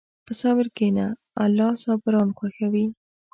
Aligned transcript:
په 0.25 0.33
صبر 0.41 0.65
کښېنه، 0.75 1.07
الله 1.43 1.69
صابران 1.83 2.29
خوښوي. 2.37 2.87